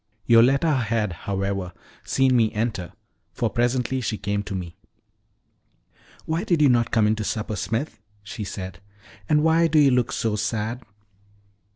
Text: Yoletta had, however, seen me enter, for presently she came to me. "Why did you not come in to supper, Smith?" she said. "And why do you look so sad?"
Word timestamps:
Yoletta 0.25 0.77
had, 0.87 1.13
however, 1.29 1.73
seen 2.03 2.35
me 2.35 2.51
enter, 2.53 2.91
for 3.33 3.51
presently 3.51 4.01
she 4.01 4.17
came 4.17 4.41
to 4.41 4.55
me. 4.55 4.75
"Why 6.25 6.43
did 6.43 6.59
you 6.59 6.69
not 6.69 6.89
come 6.89 7.05
in 7.05 7.15
to 7.17 7.23
supper, 7.23 7.55
Smith?" 7.55 8.01
she 8.23 8.43
said. 8.43 8.79
"And 9.29 9.43
why 9.43 9.67
do 9.67 9.77
you 9.77 9.91
look 9.91 10.11
so 10.11 10.35
sad?" 10.35 10.81